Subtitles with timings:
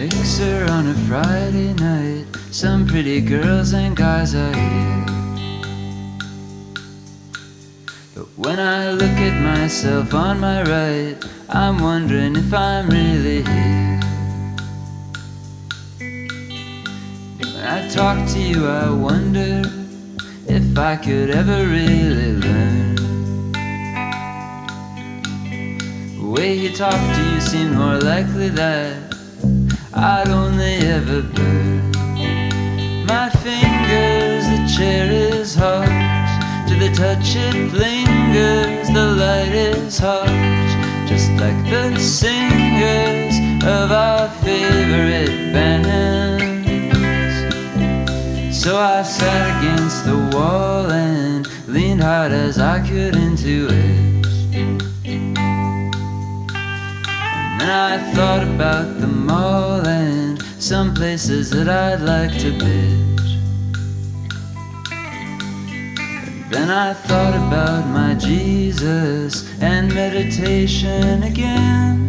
[0.00, 5.06] a Friday night, some pretty girls and guys are here.
[8.14, 11.16] But when I look at myself on my right,
[11.48, 14.00] I'm wondering if I'm really here.
[17.38, 19.62] When I talk to you, I wonder
[20.48, 22.94] if I could ever really learn.
[26.18, 29.13] The way he talked to you seemed more likely that
[29.96, 31.92] I'd only ever burn.
[33.06, 35.86] My fingers, the chair is hot.
[36.68, 40.26] To the touch it lingers, the light is hot.
[41.06, 45.94] Just like the singers of our favorite bands.
[48.52, 54.14] So I sat against the wall and leaned hard as I could into it.
[57.60, 59.73] And I thought about the mall
[60.74, 63.22] some places that I'd like to visit.
[66.50, 69.32] Then I thought about my Jesus
[69.62, 72.08] and meditation again.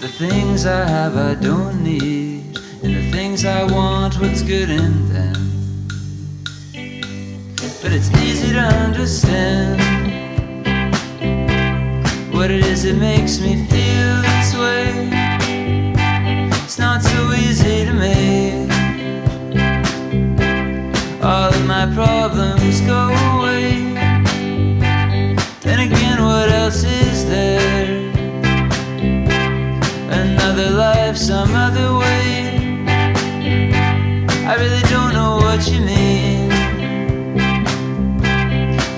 [0.00, 4.94] The things I have I don't need, and the things I want, what's good in
[5.12, 5.42] them.
[7.82, 9.76] But it's easy to understand
[12.34, 13.85] what it is that makes me feel
[14.58, 15.08] way.
[16.64, 18.70] It's not so easy to make
[21.22, 23.94] all of my problems go away.
[25.60, 28.12] Then again, what else is there?
[30.10, 32.84] Another life, some other way.
[34.46, 36.48] I really don't know what you mean.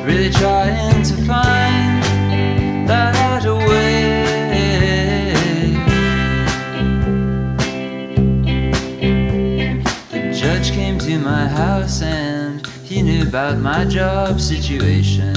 [0.04, 1.57] Really trying to find
[13.28, 15.36] about my job situation.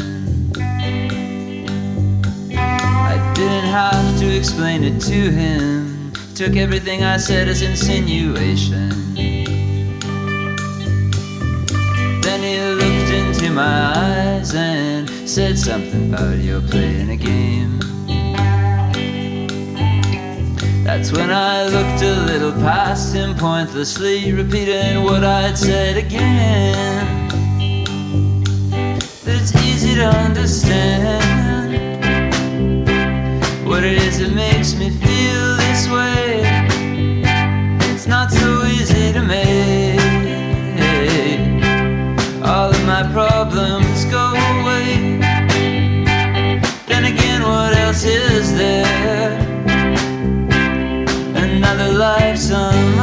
[2.56, 8.90] I didn't have to explain it to him, took everything I said as insinuation.
[12.22, 17.80] Then he looked into my eyes and said something about you're playing a game.
[20.86, 27.21] That's when I looked a little past him, pointlessly repeating what I'd said again
[29.42, 31.74] it's easy to understand
[33.68, 36.44] what it is that makes me feel this way.
[37.92, 40.00] It's not so easy to make
[42.44, 45.18] all of my problems go away.
[46.86, 49.40] Then again, what else is there?
[51.36, 53.01] Another life somehow.